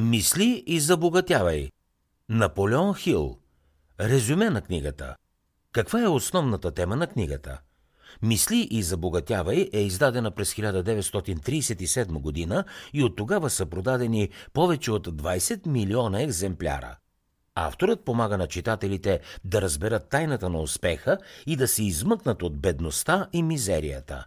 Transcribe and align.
Мисли 0.00 0.64
и 0.66 0.80
забогатявай. 0.80 1.70
Наполеон 2.28 2.94
Хил. 2.94 3.38
Резюме 4.00 4.50
на 4.50 4.60
книгата. 4.60 5.16
Каква 5.72 6.02
е 6.02 6.08
основната 6.08 6.70
тема 6.70 6.96
на 6.96 7.06
книгата? 7.06 7.60
Мисли 8.22 8.68
и 8.70 8.82
забогатявай 8.82 9.70
е 9.72 9.80
издадена 9.80 10.30
през 10.30 10.54
1937 10.54 12.06
година 12.06 12.64
и 12.92 13.04
от 13.04 13.16
тогава 13.16 13.50
са 13.50 13.66
продадени 13.66 14.28
повече 14.52 14.92
от 14.92 15.08
20 15.08 15.66
милиона 15.66 16.22
екземпляра. 16.22 16.96
Авторът 17.54 18.04
помага 18.04 18.38
на 18.38 18.46
читателите 18.46 19.20
да 19.44 19.62
разберат 19.62 20.08
тайната 20.08 20.50
на 20.50 20.60
успеха 20.60 21.18
и 21.46 21.56
да 21.56 21.68
се 21.68 21.84
измъкнат 21.84 22.42
от 22.42 22.60
бедността 22.60 23.28
и 23.32 23.42
мизерията. 23.42 24.26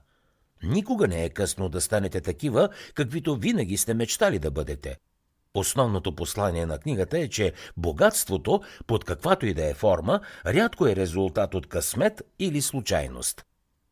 Никога 0.64 1.08
не 1.08 1.26
е 1.26 1.30
късно 1.30 1.70
да 1.70 1.82
станете 1.82 2.22
такива, 2.22 2.70
каквито 2.94 3.36
винаги 3.36 3.78
сте 3.78 3.94
мечтали 3.94 4.40
да 4.40 4.52
бъдете– 4.52 4.98
Основното 5.56 6.16
послание 6.16 6.66
на 6.66 6.78
книгата 6.78 7.20
е, 7.20 7.30
че 7.30 7.54
богатството, 7.78 8.62
под 8.88 9.04
каквато 9.04 9.46
и 9.46 9.54
да 9.54 9.70
е 9.70 9.74
форма, 9.74 10.20
рядко 10.46 10.88
е 10.88 10.96
резултат 10.96 11.56
от 11.56 11.68
късмет 11.68 12.22
или 12.40 12.62
случайност. 12.62 13.46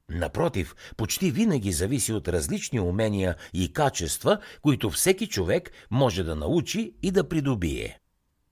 Напротив, 0.09 0.75
почти 0.97 1.31
винаги 1.31 1.71
зависи 1.71 2.13
от 2.13 2.27
различни 2.27 2.79
умения 2.79 3.35
и 3.53 3.73
качества, 3.73 4.39
които 4.61 4.89
всеки 4.89 5.27
човек 5.27 5.71
може 5.91 6.23
да 6.23 6.35
научи 6.35 6.93
и 7.03 7.11
да 7.11 7.29
придобие. 7.29 7.99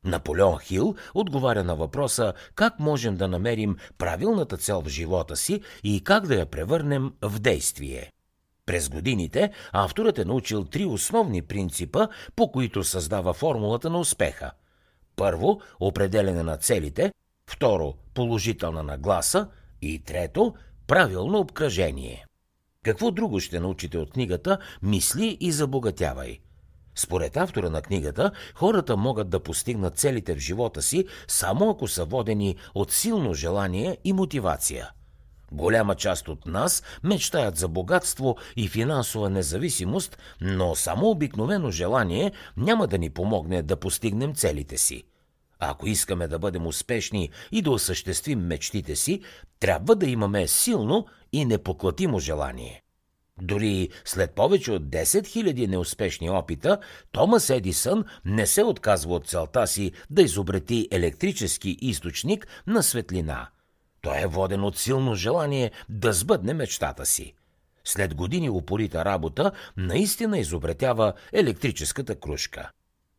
Наполеон 0.03 0.59
Хил 0.59 0.95
отговаря 1.13 1.63
на 1.63 1.75
въпроса 1.75 2.33
как 2.55 2.79
можем 2.79 3.17
да 3.17 3.27
намерим 3.27 3.77
правилната 3.97 4.57
цел 4.57 4.81
в 4.81 4.89
живота 4.89 5.35
си 5.35 5.61
и 5.83 6.03
как 6.03 6.27
да 6.27 6.35
я 6.35 6.45
превърнем 6.45 7.13
в 7.21 7.39
действие. 7.39 8.11
През 8.69 8.89
годините 8.89 9.51
авторът 9.71 10.19
е 10.19 10.25
научил 10.25 10.65
три 10.65 10.85
основни 10.85 11.41
принципа, 11.41 12.07
по 12.35 12.51
които 12.51 12.83
създава 12.83 13.33
формулата 13.33 13.89
на 13.89 13.99
успеха. 13.99 14.51
Първо, 15.15 15.61
определене 15.79 16.43
на 16.43 16.57
целите, 16.57 17.13
второ, 17.49 17.93
положителна 18.13 18.83
нагласа 18.83 19.47
и 19.81 20.03
трето, 20.03 20.53
правилно 20.87 21.39
обкръжение. 21.39 22.25
Какво 22.83 23.11
друго 23.11 23.39
ще 23.39 23.59
научите 23.59 23.97
от 23.97 24.11
книгата 24.11 24.57
«Мисли 24.81 25.37
и 25.39 25.51
забогатявай»? 25.51 26.39
Според 26.95 27.37
автора 27.37 27.69
на 27.69 27.81
книгата, 27.81 28.31
хората 28.55 28.97
могат 28.97 29.29
да 29.29 29.43
постигнат 29.43 29.97
целите 29.97 30.35
в 30.35 30.39
живота 30.39 30.81
си 30.81 31.05
само 31.27 31.69
ако 31.69 31.87
са 31.87 32.05
водени 32.05 32.55
от 32.75 32.91
силно 32.91 33.33
желание 33.33 33.97
и 34.03 34.13
мотивация– 34.13 34.91
Голяма 35.51 35.95
част 35.95 36.27
от 36.27 36.45
нас 36.45 36.83
мечтаят 37.03 37.57
за 37.57 37.67
богатство 37.67 38.37
и 38.55 38.67
финансова 38.67 39.29
независимост, 39.29 40.17
но 40.41 40.75
само 40.75 41.09
обикновено 41.09 41.71
желание 41.71 42.31
няма 42.57 42.87
да 42.87 42.97
ни 42.97 43.09
помогне 43.09 43.61
да 43.61 43.75
постигнем 43.75 44.33
целите 44.33 44.77
си. 44.77 45.03
Ако 45.59 45.87
искаме 45.87 46.27
да 46.27 46.39
бъдем 46.39 46.67
успешни 46.67 47.29
и 47.51 47.61
да 47.61 47.71
осъществим 47.71 48.39
мечтите 48.39 48.95
си, 48.95 49.21
трябва 49.59 49.95
да 49.95 50.05
имаме 50.05 50.47
силно 50.47 51.05
и 51.33 51.45
непоклатимо 51.45 52.19
желание. 52.19 52.81
Дори 53.41 53.89
след 54.05 54.31
повече 54.31 54.71
от 54.71 54.83
10 54.83 55.03
000 55.03 55.67
неуспешни 55.67 56.29
опита, 56.29 56.77
Томас 57.11 57.49
Едисън 57.49 58.05
не 58.25 58.47
се 58.47 58.63
отказва 58.63 59.15
от 59.15 59.27
целта 59.27 59.67
си 59.67 59.91
да 60.09 60.21
изобрети 60.21 60.87
електрически 60.91 61.77
източник 61.81 62.47
на 62.67 62.83
светлина– 62.83 63.47
той 64.01 64.21
е 64.21 64.27
воден 64.27 64.63
от 64.63 64.77
силно 64.77 65.15
желание 65.15 65.71
да 65.89 66.13
сбъдне 66.13 66.53
мечтата 66.53 67.05
си. 67.05 67.33
След 67.83 68.15
години 68.15 68.49
упорита 68.49 69.05
работа 69.05 69.51
наистина 69.77 70.39
изобретява 70.39 71.13
електрическата 71.33 72.19
кружка. 72.19 72.71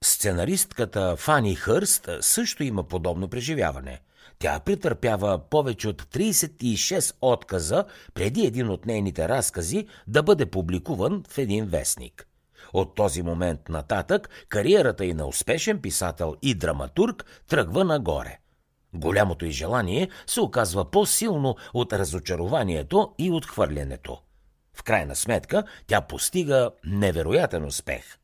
Сценаристката 0.04 1.16
Фани 1.16 1.54
Хърст 1.54 2.08
също 2.20 2.62
има 2.62 2.82
подобно 2.82 3.28
преживяване. 3.28 4.00
Тя 4.38 4.60
претърпява 4.60 5.38
повече 5.50 5.88
от 5.88 6.02
36 6.02 7.14
отказа 7.20 7.84
преди 8.14 8.46
един 8.46 8.68
от 8.68 8.86
нейните 8.86 9.28
разкази 9.28 9.86
да 10.06 10.22
бъде 10.22 10.46
публикуван 10.46 11.24
в 11.28 11.38
един 11.38 11.66
вестник. 11.66 12.26
От 12.72 12.94
този 12.94 13.22
момент 13.22 13.68
нататък 13.68 14.28
кариерата 14.48 15.04
и 15.04 15.14
на 15.14 15.26
успешен 15.26 15.80
писател 15.80 16.36
и 16.42 16.54
драматург 16.54 17.24
тръгва 17.48 17.84
нагоре– 17.84 18.38
Голямото 18.94 19.46
й 19.46 19.50
желание 19.50 20.08
се 20.26 20.40
оказва 20.40 20.90
по-силно 20.90 21.56
от 21.74 21.92
разочарованието 21.92 23.14
и 23.18 23.30
отхвърлянето. 23.30 24.18
В 24.74 24.82
крайна 24.82 25.16
сметка 25.16 25.64
тя 25.86 26.00
постига 26.00 26.70
невероятен 26.84 27.64
успех. 27.64 28.18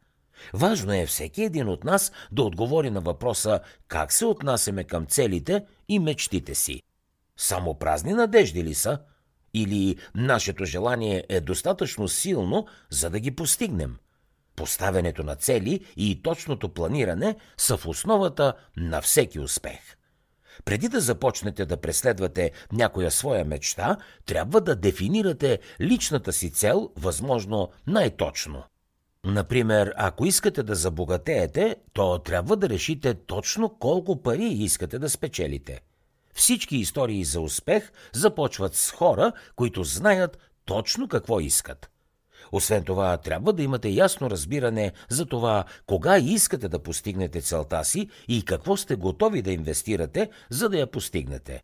Важно 0.55 0.95
е 0.95 1.07
всеки 1.07 1.43
един 1.43 1.69
от 1.69 1.85
нас 1.85 2.13
да 2.33 2.43
отговори 2.43 2.91
на 2.91 3.01
въпроса 3.01 3.61
как 3.89 4.13
се 4.13 4.25
отнасяме 4.25 4.85
към 4.85 5.07
целите 5.07 5.65
и 5.89 5.99
мечтите 5.99 6.55
си. 6.55 6.83
Само 7.37 7.75
празни 7.75 8.13
надежди 8.13 8.65
ли 8.65 8.75
са? 8.75 8.99
Или 9.55 9.97
нашето 10.15 10.65
желание 10.65 11.25
е 11.29 11.41
достатъчно 11.41 12.09
силно, 12.09 12.67
за 12.91 13.11
да 13.11 13.21
ги 13.21 13.37
постигнем? 13.37 13.97
Поставянето 14.57 15.23
на 15.23 15.37
цели 15.37 15.87
и 15.97 16.23
точното 16.23 16.69
планиране 16.69 17.37
са 17.57 17.77
в 17.77 17.87
основата 17.87 18.55
на 18.77 19.01
всеки 19.01 19.41
успех. 19.41 19.97
Преди 20.65 20.89
да 20.89 21.01
започнете 21.01 21.67
да 21.67 21.77
преследвате 21.77 22.53
някоя 22.73 23.11
своя 23.11 23.45
мечта, 23.45 23.97
трябва 24.27 24.61
да 24.61 24.77
дефинирате 24.77 25.59
личната 25.81 26.33
си 26.33 26.51
цел 26.51 26.91
възможно 26.97 27.71
най-точно. 27.87 28.63
Например, 29.25 29.95
ако 29.97 30.27
искате 30.27 30.63
да 30.63 30.75
забогатеете, 30.75 31.77
то 31.93 32.19
трябва 32.19 32.57
да 32.57 32.69
решите 32.69 33.15
точно 33.15 33.69
колко 33.79 34.23
пари 34.23 34.45
искате 34.45 34.99
да 34.99 35.11
спечелите. 35.11 35.81
Всички 36.35 36.77
истории 36.77 37.25
за 37.25 37.41
успех 37.41 37.93
започват 38.13 38.75
с 38.75 38.91
хора, 38.91 39.33
които 39.57 39.85
знаят 39.85 40.39
точно 40.65 41.09
какво 41.09 41.41
искат– 41.41 41.91
освен 42.53 42.85
това, 42.85 43.17
трябва 43.17 43.53
да 43.53 43.63
имате 43.63 43.89
ясно 43.89 44.31
разбиране 44.31 44.93
за 45.09 45.27
това 45.27 45.65
кога 45.87 46.19
искате 46.19 46.69
да 46.69 46.79
постигнете 46.79 47.41
целта 47.41 47.85
си 47.85 48.09
и 48.29 48.45
какво 48.45 48.77
сте 48.77 48.97
готови 48.97 49.43
да 49.43 49.53
инвестирате, 49.53 50.31
за 50.51 50.69
да 50.69 50.79
я 50.79 50.87
постигнете. 50.87 51.63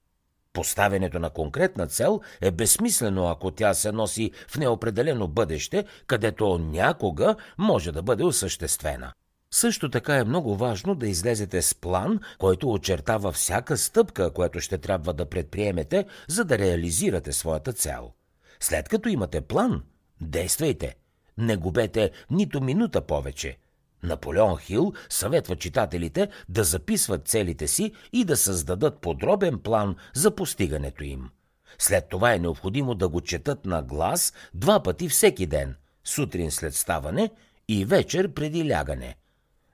Поставянето 0.53 1.19
на 1.19 1.31
конкретна 1.31 1.87
цел 1.87 2.21
е 2.41 2.51
безсмислено, 2.51 3.29
ако 3.29 3.51
тя 3.51 3.75
се 3.75 3.93
носи 3.93 4.31
в 4.49 4.57
неопределено 4.57 5.29
бъдеще, 5.29 5.85
където 6.07 6.59
някога 6.59 7.37
може 7.59 7.93
да 7.93 8.03
бъде 8.03 8.25
осъществена. 8.25 9.13
Също 9.55 9.91
така 9.91 10.17
е 10.17 10.25
много 10.25 10.57
важно 10.57 10.95
да 10.95 11.09
излезете 11.09 11.63
с 11.63 11.75
план, 11.75 12.21
който 12.39 12.73
очертава 12.73 13.33
всяка 13.33 13.77
стъпка, 13.77 14.33
която 14.33 14.61
ще 14.61 14.79
трябва 14.79 15.13
да 15.13 15.27
предприемете, 15.27 16.07
за 16.29 16.45
да 16.45 16.59
реализирате 16.59 17.33
своята 17.33 17.73
цел. 17.73 18.13
След 18.61 18.89
като 18.89 19.09
имате 19.09 19.41
план, 19.41 19.83
Действайте! 20.23 20.95
Не 21.39 21.57
губете 21.57 22.11
нито 22.31 22.61
минута 22.61 23.01
повече. 23.01 23.59
Наполеон 24.03 24.59
Хил 24.59 24.93
съветва 25.09 25.57
читателите 25.57 26.29
да 26.49 26.65
записват 26.65 27.29
целите 27.29 27.69
си 27.69 27.93
и 28.13 28.25
да 28.25 28.37
създадат 28.37 29.01
подробен 29.01 29.59
план 29.59 29.97
за 30.15 30.35
постигането 30.35 31.05
им. 31.05 31.31
След 31.79 32.09
това 32.09 32.35
е 32.35 32.39
необходимо 32.39 32.95
да 32.95 33.09
го 33.09 33.21
четат 33.21 33.67
на 33.67 33.83
глас 33.83 34.33
два 34.55 34.83
пъти 34.83 35.09
всеки 35.09 35.47
ден, 35.47 35.75
сутрин 36.05 36.51
след 36.51 36.75
ставане 36.75 37.31
и 37.69 37.85
вечер 37.85 38.33
преди 38.33 38.71
лягане. 38.71 39.17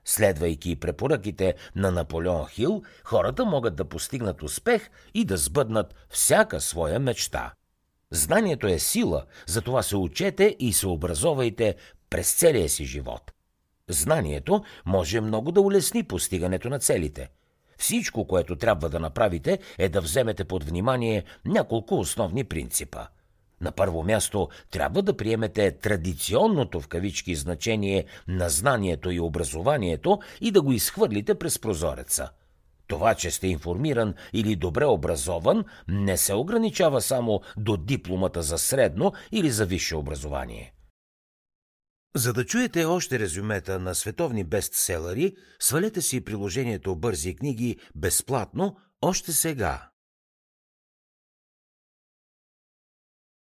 Следвайки 0.05 0.79
препоръките 0.79 1.55
на 1.75 1.91
Наполеон 1.91 2.47
Хил, 2.47 2.83
хората 3.03 3.45
могат 3.45 3.75
да 3.75 3.85
постигнат 3.85 4.43
успех 4.43 4.89
и 5.13 5.25
да 5.25 5.37
сбъднат 5.37 5.95
всяка 6.09 6.61
своя 6.61 6.99
мечта. 6.99 7.53
Знанието 8.11 8.67
е 8.67 8.79
сила, 8.79 9.25
затова 9.47 9.83
се 9.83 9.97
учете 9.97 10.55
и 10.59 10.73
се 10.73 10.87
образовайте 10.87 11.75
през 12.09 12.33
целия 12.33 12.69
си 12.69 12.85
живот. 12.85 13.31
Знанието 13.89 14.63
може 14.85 15.21
много 15.21 15.51
да 15.51 15.61
улесни 15.61 16.03
постигането 16.03 16.69
на 16.69 16.79
целите. 16.79 17.29
Всичко, 17.77 18.27
което 18.27 18.55
трябва 18.55 18.89
да 18.89 18.99
направите, 18.99 19.59
е 19.77 19.89
да 19.89 20.01
вземете 20.01 20.43
под 20.43 20.63
внимание 20.63 21.23
няколко 21.45 21.99
основни 21.99 22.43
принципа. 22.43 23.07
На 23.61 23.71
първо 23.71 24.03
място 24.03 24.49
трябва 24.71 25.01
да 25.01 25.17
приемете 25.17 25.71
традиционното 25.71 26.79
в 26.79 26.87
кавички 26.87 27.35
значение 27.35 28.05
на 28.27 28.49
знанието 28.49 29.11
и 29.11 29.19
образованието 29.19 30.19
и 30.41 30.51
да 30.51 30.61
го 30.61 30.71
изхвърлите 30.71 31.35
през 31.35 31.59
прозореца– 31.59 32.29
това, 32.89 33.15
че 33.15 33.31
сте 33.31 33.47
информиран 33.47 34.13
или 34.33 34.55
добре 34.55 34.85
образован, 34.85 35.65
не 35.87 36.17
се 36.17 36.33
ограничава 36.33 37.01
само 37.01 37.41
до 37.57 37.77
дипломата 37.77 38.41
за 38.41 38.57
средно 38.57 39.13
или 39.31 39.51
за 39.51 39.65
висше 39.65 39.95
образование. 39.95 40.73
За 42.15 42.33
да 42.33 42.45
чуете 42.45 42.85
още 42.85 43.19
резюмета 43.19 43.79
на 43.79 43.95
световни 43.95 44.43
бестселери, 44.43 45.35
свалете 45.59 46.01
си 46.01 46.21
приложението 46.21 46.95
Бързи 46.95 47.35
книги 47.35 47.77
безплатно 47.95 48.77
още 49.01 49.31
сега. 49.31 49.89